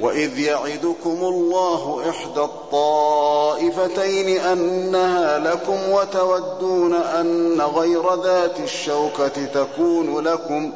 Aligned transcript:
وإذ 0.00 0.38
يعدكم 0.38 1.18
الله 1.22 2.10
إحدى 2.10 2.40
الطائفتين 2.40 4.38
أنها 4.38 5.38
لكم 5.38 5.90
وتودون 5.90 6.94
أن 6.94 7.60
غير 7.60 8.14
ذات 8.22 8.60
الشوكة 8.60 9.44
تكون 9.54 10.18
لكم 10.18 10.72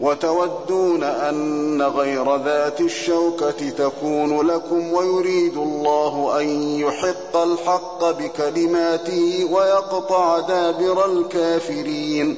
وتودون 0.00 1.02
أن 1.02 1.82
غير 1.82 2.36
ذات 2.36 2.80
الشوكة 2.80 3.70
تكون 3.70 4.46
لكم 4.46 4.92
ويريد 4.92 5.56
الله 5.56 6.40
أن 6.40 6.48
يحق 6.78 7.36
الحق 7.36 8.10
بكلماته 8.10 9.48
ويقطع 9.52 10.38
دابر 10.38 11.04
الكافرين 11.06 12.36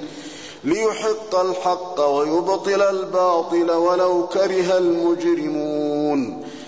ليحق 0.64 1.34
الحق 1.40 2.00
ويبطل 2.00 2.82
الباطل 2.82 3.70
ولو 3.70 4.26
كره 4.26 4.78
المجرمون 4.78 5.83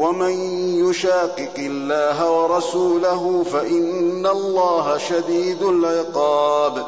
ومن 0.00 0.34
يشاقق 0.88 1.56
الله 1.58 2.30
ورسوله 2.30 3.44
فإن 3.52 4.26
الله 4.26 4.98
شديد 4.98 5.62
العقاب 5.62 6.86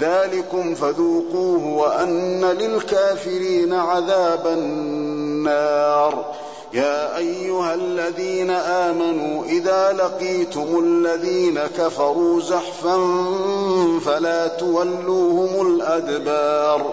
ذلكم 0.00 0.74
فذوقوه 0.74 1.66
وأن 1.66 2.44
للكافرين 2.44 3.72
عذاب 3.72 4.46
النار. 4.46 6.24
يا 6.72 7.16
أيها 7.16 7.74
الذين 7.74 8.50
آمنوا 8.50 9.44
إذا 9.44 9.92
لقيتم 9.92 10.78
الذين 10.84 11.60
كفروا 11.78 12.40
زحفا 12.40 12.96
فلا 14.04 14.46
تولوهم 14.46 15.66
الأدبار. 15.66 16.92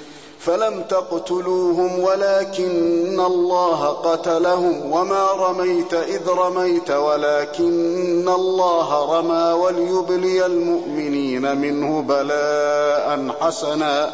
فلم 0.45 0.83
تقتلوهم 0.89 1.99
ولكن 1.99 3.19
الله 3.19 3.85
قتلهم 3.85 4.91
وما 4.91 5.31
رميت 5.31 5.93
إذ 5.93 6.29
رميت 6.29 6.91
ولكن 6.91 8.29
الله 8.29 9.17
رمى 9.19 9.53
وليبلي 9.61 10.45
المؤمنين 10.45 11.57
منه 11.57 12.01
بلاء 12.01 13.35
حسنا 13.41 14.13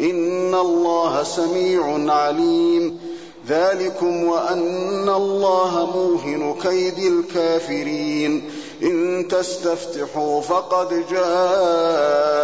إن 0.00 0.54
الله 0.54 1.22
سميع 1.22 2.12
عليم 2.12 3.00
ذلكم 3.48 4.24
وأن 4.24 5.08
الله 5.08 5.90
موهن 5.94 6.54
كيد 6.62 6.98
الكافرين 6.98 8.50
إن 8.82 9.28
تستفتحوا 9.28 10.40
فقد 10.40 11.04
جاءكم 11.10 12.42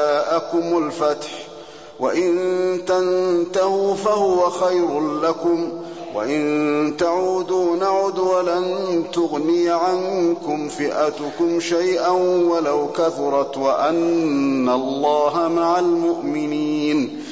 الفتح 0.87 1.52
وإن 2.01 2.79
تنتهوا 2.87 3.95
فهو 3.95 4.51
خير 4.51 5.01
لكم 5.01 5.69
وإن 6.15 6.95
تعودوا 6.99 7.77
نعد 7.77 8.19
ولن 8.19 9.05
تغني 9.13 9.71
عنكم 9.71 10.69
فئتكم 10.69 11.61
شيئا 11.61 12.11
ولو 12.49 12.89
كثرت 12.97 13.59
وأن 13.59 14.69
الله 14.69 15.49
مع 15.49 15.79
المؤمنين. 15.79 17.23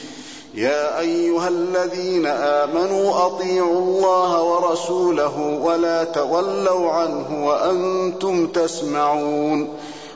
يا 0.54 0.98
أيها 0.98 1.48
الذين 1.48 2.26
آمنوا 2.26 3.26
أطيعوا 3.26 3.78
الله 3.78 4.42
ورسوله 4.42 5.60
ولا 5.62 6.04
تولوا 6.04 6.90
عنه 6.90 7.46
وأنتم 7.46 8.46
تسمعون. 8.46 9.68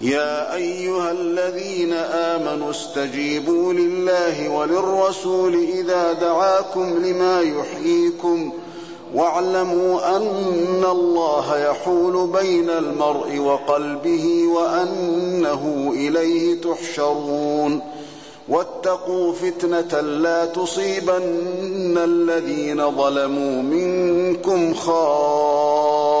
يا 0.00 0.54
أيها 0.54 1.10
الذين 1.10 1.92
آمنوا 1.92 2.70
استجيبوا 2.70 3.72
لله 3.72 4.48
وللرسول 4.48 5.54
إذا 5.54 6.12
دعاكم 6.12 7.04
لما 7.04 7.40
يحييكم 7.40 8.52
واعلموا 9.14 10.16
أن 10.16 10.84
الله 10.84 11.58
يحول 11.58 12.26
بين 12.26 12.70
المرء 12.70 13.38
وقلبه 13.38 14.46
وأنه 14.46 15.92
إليه 15.94 16.60
تحشرون 16.60 17.80
واتقوا 18.48 19.32
فتنة 19.32 20.00
لا 20.00 20.46
تصيبن 20.46 21.98
الذين 21.98 22.90
ظلموا 22.96 23.62
منكم 23.62 24.74
خاصة 24.74 26.20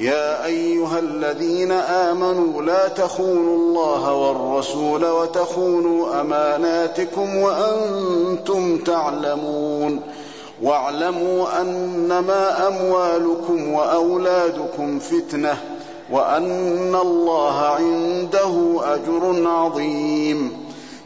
يا 0.00 0.44
أيها 0.44 0.98
الذين 0.98 1.72
آمنوا 1.72 2.62
لا 2.62 2.88
تخونوا 2.88 3.56
الله 3.56 4.14
والرسول 4.14 5.04
وتخونوا 5.04 6.20
أماناتكم 6.20 7.36
وأنتم 7.36 8.78
تعلمون 8.78 10.00
واعلموا 10.62 11.60
أنما 11.60 12.68
أموالكم 12.68 13.72
وأولادكم 13.72 14.98
فتنة 14.98 15.58
وأن 16.10 16.94
الله 17.02 17.58
عنده 17.58 18.80
أجر 18.94 19.48
عظيم 19.48 20.69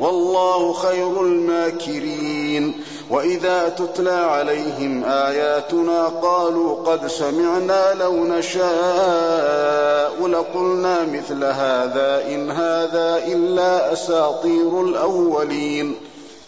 والله 0.00 0.72
خير 0.72 1.20
الماكرين. 1.20 2.84
وإذا 3.10 3.68
تتلى 3.68 4.10
عليهم 4.10 5.04
آياتنا 5.04 6.08
قالوا 6.08 6.74
قد 6.74 7.06
سمعنا 7.06 7.94
لو 7.94 8.24
نشاء 8.24 10.26
لقلنا 10.26 11.04
مثل 11.04 11.44
هذا 11.44 12.24
إن 12.28 12.50
هذا 12.50 13.22
إلا 13.26 13.92
أساطير 13.92 14.82
الأولين. 14.82 15.94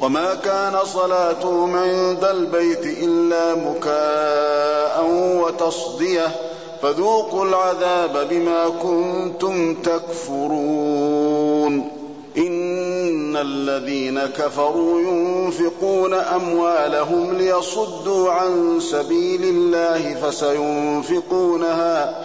وما 0.00 0.34
كان 0.34 0.76
صلاتهم 0.84 1.76
عند 1.76 2.24
البيت 2.24 2.86
إلا 3.02 3.54
مكاء 3.54 5.04
وتصديه 5.42 6.28
فذوقوا 6.82 7.44
العذاب 7.44 8.28
بما 8.30 8.68
كنتم 8.68 9.74
تكفرون 9.74 11.24
إن 12.38 13.36
الذين 13.36 14.20
كفروا 14.20 15.00
ينفقون 15.00 16.14
أموالهم 16.14 17.38
ليصدوا 17.38 18.30
عن 18.30 18.80
سبيل 18.80 19.44
الله 19.44 20.14
فسينفقونها 20.14 22.24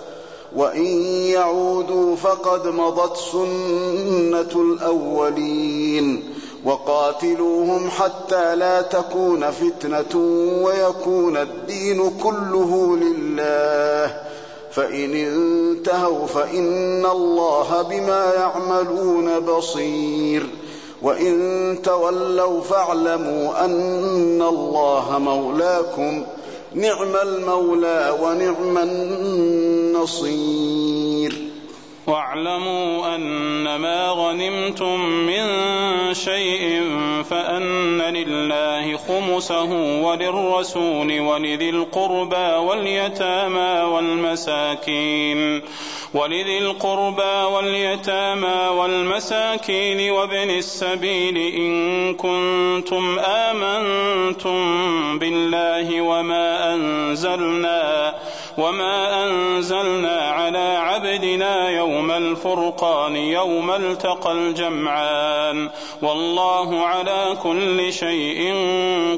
وإن 0.55 0.85
يعودوا 1.05 2.15
فقد 2.15 2.67
مضت 2.67 3.17
سنة 3.17 4.61
الأولين 4.61 6.33
وقاتلوهم 6.65 7.89
حتى 7.89 8.55
لا 8.55 8.81
تكون 8.81 9.51
فتنة 9.51 10.15
ويكون 10.63 11.37
الدين 11.37 12.11
كله 12.23 12.97
لله 12.97 14.21
فإن 14.71 15.15
انتهوا 15.15 16.27
فإن 16.27 17.05
الله 17.05 17.81
بما 17.81 18.33
يعملون 18.33 19.39
بصير 19.39 20.43
وإن 21.01 21.77
تولوا 21.83 22.61
فاعلموا 22.61 23.65
أن 23.65 24.41
الله 24.41 25.19
مولاكم 25.19 26.23
نعم 26.73 27.15
المولى 27.15 28.15
ونعم 28.21 28.77
النصير 28.77 29.80
واعلموا 32.07 33.15
أنما 33.15 34.09
غنمتم 34.09 34.99
من 35.05 35.43
شيء 36.13 36.83
فأن 37.29 38.01
لله 38.01 38.97
خمسه 38.97 39.71
وللرسول 40.03 41.19
ولذي 41.19 41.69
القربى 41.69 42.35
واليتامى 42.67 43.81
والمساكين 43.93 45.61
ولذي 46.13 46.57
القربى 46.57 47.53
واليتامى 47.55 48.69
والمساكين 48.77 50.11
وابن 50.11 50.49
السبيل 50.49 51.37
إن 51.37 52.13
كنتم 52.13 53.19
آمنتم 53.19 54.59
بالله 55.19 56.01
وما 56.01 56.73
أنزلنا 56.73 58.10
وما 58.57 59.25
أنزلنا 59.25 60.19
على 60.19 60.77
عبدنا 60.77 61.69
يوم 61.69 62.11
الفرقان 62.11 63.15
يوم 63.15 63.71
التقى 63.71 64.31
الجمعان 64.31 65.69
والله 66.01 66.85
على 66.85 67.37
كل 67.43 67.93
شيء 67.93 68.53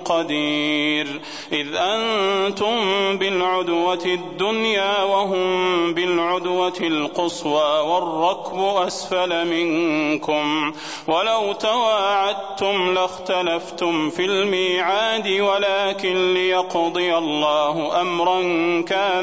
قدير 0.05 1.21
إذ 1.51 1.67
أنتم 1.75 2.77
بالعدوة 3.17 4.05
الدنيا 4.05 5.03
وهم 5.03 5.93
بالعدوة 5.93 6.79
القصوى 6.81 7.79
والركب 7.79 8.59
أسفل 8.87 9.47
منكم 9.47 10.73
ولو 11.07 11.53
تواعدتم 11.53 12.93
لاختلفتم 12.93 14.09
في 14.09 14.25
الميعاد 14.25 15.27
ولكن 15.27 16.33
ليقضي 16.33 17.17
الله 17.17 18.01
أمرا 18.01 18.41
كان 18.81 19.22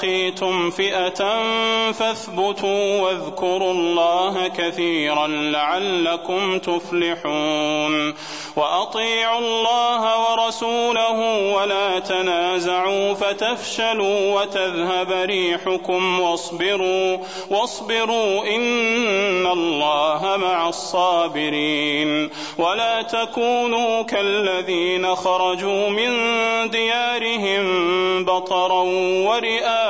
لقيتم 0.00 0.70
فئة 0.70 1.42
فاثبتوا 1.92 3.00
واذكروا 3.00 3.72
الله 3.72 4.48
كثيرا 4.48 5.26
لعلكم 5.26 6.58
تفلحون 6.58 8.14
وأطيعوا 8.56 9.38
الله 9.38 10.30
ورسوله 10.30 11.18
ولا 11.54 11.98
تنازعوا 11.98 13.14
فتفشلوا 13.14 14.40
وتذهب 14.40 15.12
ريحكم 15.12 16.20
واصبروا 16.20 17.18
واصبروا 17.50 18.46
إن 18.56 19.46
الله 19.46 20.36
مع 20.36 20.68
الصابرين 20.68 22.30
ولا 22.58 23.02
تكونوا 23.02 24.02
كالذين 24.02 25.14
خرجوا 25.14 25.88
من 25.88 26.10
ديارهم 26.70 27.64
بطرا 28.24 28.82
ورئاء 29.26 29.89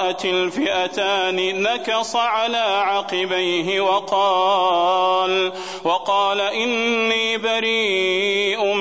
تراءت 0.01 0.25
الفئتان 0.25 1.61
نكص 1.61 2.15
على 2.15 2.57
عقبيه 2.57 3.81
وقال 3.81 5.51
وقال 5.83 6.41
إني 6.41 7.37
بريء 7.37 8.73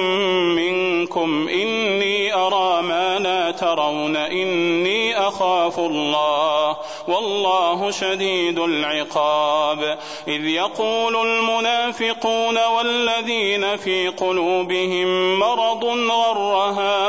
منكم 0.56 1.48
إني 1.48 2.34
أرى 2.34 2.82
ما 2.82 3.18
لا 3.18 3.50
ترون 3.50 4.16
إني 4.16 5.18
أخاف 5.18 5.78
الله 5.78 6.76
والله 7.08 7.90
شديد 7.90 8.58
العقاب. 8.58 9.98
إذ 10.28 10.46
يقول 10.46 11.16
المنافقون 11.16 12.58
والذين 12.66 13.76
في 13.76 14.08
قلوبهم 14.08 15.38
مرض 15.38 15.84
غر 15.84 16.72
هؤلاء 16.78 16.99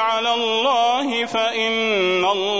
على 0.00 0.34
الله 0.34 1.26
فإن 1.26 2.24
الله 2.24 2.59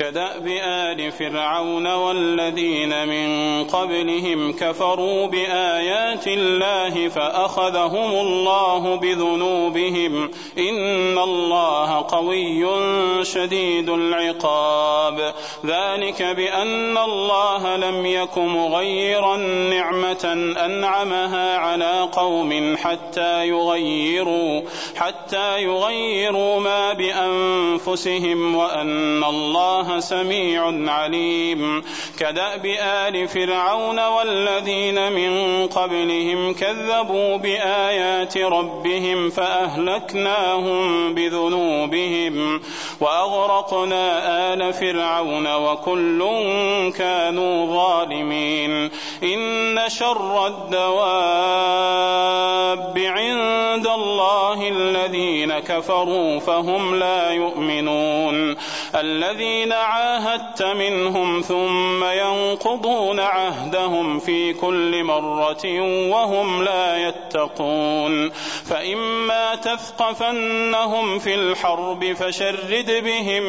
كدأب 0.00 0.46
آل 0.62 1.12
فرعون 1.12 1.86
والذين 1.86 3.08
من 3.08 3.64
قبلهم 3.64 4.52
كفروا 4.52 5.26
بآيات 5.26 6.26
الله 6.26 7.08
فأخذهم 7.08 8.10
الله 8.10 8.96
بذنوبهم 8.96 10.30
إن 10.58 11.18
الله 11.18 12.06
قوي 12.08 12.66
شديد 13.24 13.88
العقاب. 13.88 15.34
ذلك 15.66 16.22
بأن 16.22 16.98
الله 16.98 17.76
لم 17.76 18.06
يك 18.06 18.38
مغيرا 18.38 19.36
نعمة 19.70 20.54
أنعمها 20.64 21.58
على 21.58 22.08
قوم 22.12 22.76
حتى 22.76 23.48
يغيروا 23.48 24.62
حتى 24.96 25.62
يغيروا 25.62 26.60
ما 26.60 26.92
بأنفسهم 26.92 28.54
وأن 28.56 29.24
الله 29.24 29.89
سميع 29.98 30.92
عليم. 30.92 31.82
كدأب 32.18 32.66
آل 32.80 33.28
فرعون 33.28 34.06
والذين 34.06 35.12
من 35.12 35.66
قبلهم 35.66 36.54
كذبوا 36.54 37.36
بآيات 37.36 38.38
ربهم 38.38 39.30
فأهلكناهم 39.30 41.14
بذنوبهم. 41.14 42.60
وأغرقنا 43.00 44.52
آل 44.52 44.72
فرعون 44.72 45.54
وكل 45.54 46.28
كانوا 46.98 47.66
ظالمين. 47.66 48.90
إن 49.22 49.78
شر 49.88 50.46
الدواب 50.46 50.80
عند 52.98 53.86
الله 53.86 54.68
الذين 54.68 55.58
كفروا 55.58 56.38
فهم 56.38 56.94
لا 56.94 57.30
يؤمنون. 57.30 58.56
الذين 58.94 59.72
عاهدت 59.72 60.62
منهم 60.62 61.40
ثم 61.40 62.04
ينقضون 62.04 63.20
عهدهم 63.20 64.18
في 64.18 64.52
كل 64.52 65.04
مرة 65.04 65.80
وهم 66.10 66.62
لا 66.62 67.08
يتقون. 67.08 68.30
فإما 68.64 69.54
تثقفنهم 69.54 71.18
في 71.18 71.34
الحرب 71.34 72.12
فشرد 72.12 72.89
بهم 73.04 73.42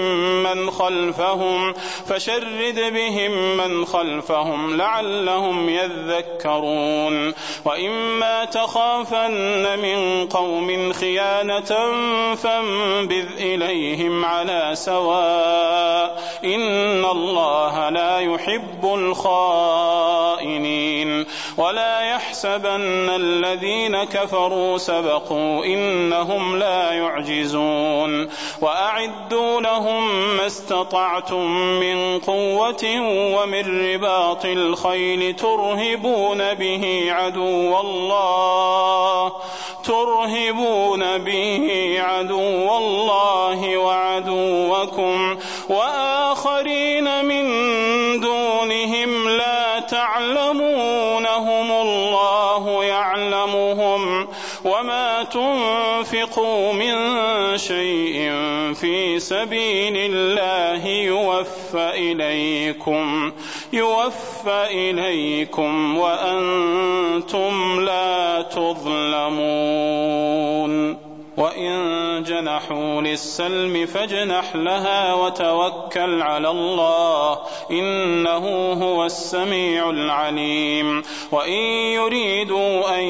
من 0.43 0.71
خلفهم 0.71 1.73
فشرد 2.07 2.93
بهم 2.93 3.57
من 3.57 3.85
خلفهم 3.85 4.77
لعلهم 4.77 5.69
يذكرون. 5.69 7.33
وإما 7.65 8.45
تخافن 8.45 9.79
من 9.79 10.27
قوم 10.27 10.93
خيانة 10.93 11.91
فانبذ 12.35 13.25
إليهم 13.37 14.25
على 14.25 14.71
سواء. 14.73 16.21
إن 16.43 17.05
الله 17.05 17.89
لا 17.89 18.19
يحب 18.19 18.85
الخائنين. 18.85 20.41
ولا 21.57 22.01
يحسبن 22.01 23.09
الذين 23.09 24.03
كفروا 24.03 24.77
سبقوا 24.77 25.65
إنهم 25.65 26.59
لا 26.59 26.91
يعجزون. 26.91 28.29
وأعدوا 29.31 29.61
لهم 29.61 30.37
ما 30.37 30.45
استطعتم 30.47 31.51
من 31.79 32.19
قوة 32.19 32.83
ومن 33.35 33.93
رباط 33.93 34.45
الخيل 34.45 35.35
ترهبون 35.35 36.53
به 36.53 37.07
عدو 37.09 37.79
الله 37.79 39.31
ترهبون 39.83 41.17
به 41.17 41.95
عدو 41.99 42.77
الله 42.77 43.77
وعدوكم 43.77 45.37
وآخرين 45.69 47.25
من 47.25 47.45
تنفقوا 55.71 56.73
من 56.73 56.93
شيء 57.57 58.31
في 58.73 59.19
سبيل 59.19 59.93
الله 59.97 60.87
يوفى 60.87 61.89
إليكم 61.95 63.31
يوفى 63.73 64.67
إليكم 64.71 65.97
وأنتم 65.97 67.81
لا 67.85 68.41
تظلمون. 68.41 69.91
وإن 71.37 72.23
جنحوا 72.23 73.01
للسلم 73.01 73.85
فاجنح 73.85 74.55
لها 74.55 75.13
وتوكل 75.13 76.21
على 76.21 76.49
الله 76.49 77.39
إنه 77.71 78.73
هو 78.73 79.05
السميع 79.05 79.89
العليم. 79.89 81.03
وإن 81.31 81.63
يريدوا 81.97 82.99
أن 82.99 83.00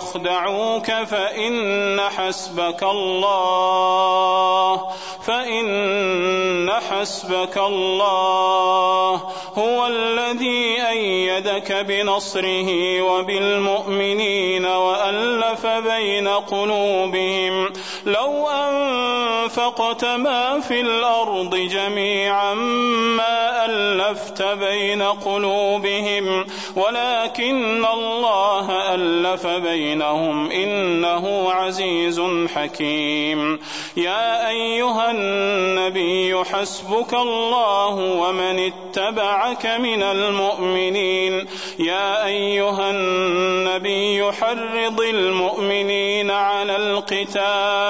يخدعوك 0.00 0.86
فإن 0.86 2.00
حسبك 2.00 2.82
الله 2.82 4.88
فإن 5.26 6.70
حسبك 6.90 7.58
الله 7.58 9.12
هو 9.58 9.86
الذي 9.86 10.88
أيدك 10.90 11.72
بنصره 11.72 13.02
وبالمؤمنين 13.02 14.66
وألف 14.66 15.66
بين 15.66 16.28
قلوبهم. 16.28 17.72
لو 18.06 18.48
أنفقت 18.48 20.04
ما 20.04 20.60
في 20.60 20.80
الأرض 20.80 21.56
جميعا 21.56 22.54
ما 22.54 23.64
ألفت 23.64 24.42
بين 24.42 25.02
قلوبهم 25.02 26.46
ولكن 26.76 27.84
الله 27.84 28.94
ألف 28.94 29.46
بينهم 29.46 30.50
إنه 30.50 31.52
عزيز 31.52 32.20
حكيم. 32.54 33.58
يا 33.96 34.48
أيها 34.48 35.10
النبي 35.10 36.44
حسبك 36.44 37.14
الله 37.14 37.94
ومن 37.94 38.72
اتبعك 38.72 39.66
من 39.66 40.02
المؤمنين. 40.02 41.46
يا 41.78 42.26
أيها 42.26 42.90
النبي 42.90 44.32
حرض 44.32 45.00
المؤمنين 45.00 46.30
على 46.30 46.76
القتال. 46.76 47.89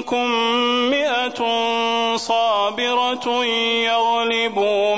منكم 0.00 0.30
مئة 0.90 1.40
صابرة 2.16 3.44
يغلبوا 3.84 4.89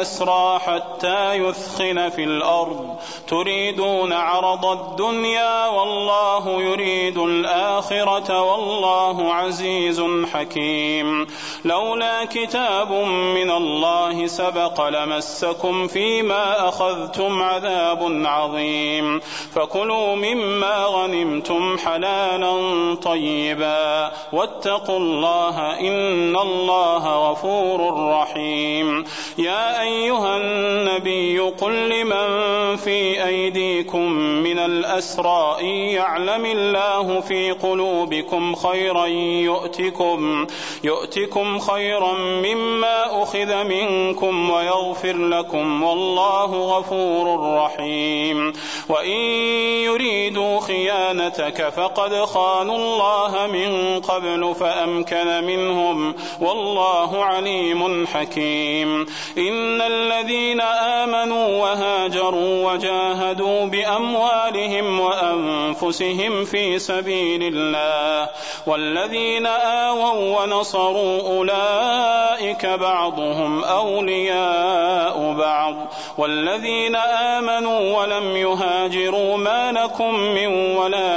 أسرى 0.00 0.58
حتى 0.58 1.32
يثخن 1.34 2.08
في 2.08 2.24
الأرض. 2.24 2.96
تريدون 3.28 4.12
عرض 4.12 4.66
الدنيا 4.66 5.66
والله 5.66 6.62
يريد 6.62 7.18
الآخرة 7.18 8.42
والله 8.42 9.34
عزيز 9.34 10.02
حكيم. 10.32 11.26
لولا 11.64 12.24
كتاب 12.24 12.92
من 13.34 13.50
الله 13.50 14.26
سبق 14.26 14.88
لمسكم 14.88 15.86
فيما 15.86 16.68
أخذتم 16.68 17.42
عذاب 17.42 18.22
عظيم. 18.24 19.20
فكلوا 19.54 20.14
مما 20.14 20.84
غنمتم 20.84 21.78
حلالا 21.78 22.54
طيبا. 23.02 24.10
واتقوا 24.32 24.98
الله 24.98 25.80
إن 25.80 26.36
الله 26.36 27.30
غفور 27.30 28.10
رحيم. 28.12 29.04
يا 29.38 29.82
أيها 29.82 30.36
النبي 30.36 31.38
قل 31.38 31.88
لمن 31.88 32.30
في 32.76 32.89
أيديكم 33.26 34.12
من 34.18 34.58
الأسرى 34.58 35.56
إن 35.60 35.66
يعلم 35.66 36.46
الله 36.46 37.20
في 37.20 37.50
قلوبكم 37.50 38.54
خيرا 38.54 39.06
يؤتكم 39.06 40.46
يؤتكم 40.84 41.58
خيرا 41.58 42.12
مما 42.18 43.22
أخذ 43.22 43.64
منكم 43.64 44.50
ويغفر 44.50 45.16
لكم 45.16 45.82
والله 45.82 46.78
غفور 46.78 47.56
رحيم. 47.56 48.52
وإن 48.88 49.20
يريدوا 49.84 50.19
خيانتك 51.30 51.68
فقد 51.68 52.14
خانوا 52.24 52.76
الله 52.76 53.46
من 53.46 54.00
قبل 54.00 54.54
فأمكن 54.54 55.44
منهم 55.44 56.14
والله 56.40 57.24
عليم 57.24 58.06
حكيم. 58.06 59.06
إن 59.38 59.80
الذين 59.80 60.60
آمنوا 60.60 61.62
وهاجروا 61.62 62.72
وجاهدوا 62.72 63.64
بأموالهم 63.64 65.00
وأنفسهم 65.00 66.44
في 66.44 66.78
سبيل 66.78 67.54
الله 67.54 68.28
والذين 68.66 69.46
آووا 69.46 70.40
ونصروا 70.40 71.20
أولئك 71.20 72.66
بعضهم 72.66 73.64
أولياء 73.64 75.34
بعض 75.38 75.74
والذين 76.18 76.96
آمنوا 76.96 77.98
ولم 77.98 78.36
يهاجروا 78.36 79.36
ما 79.36 79.72
لكم 79.72 80.14
من 80.14 80.76